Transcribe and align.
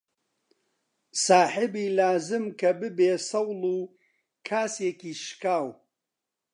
ساحیبی 1.25 1.85
لازم 1.99 2.45
کە 2.59 2.69
بیبێ 2.79 3.13
سەوڵ 3.29 3.61
و 3.75 3.77
کاسێکی 4.47 5.13
شکاو 5.25 5.67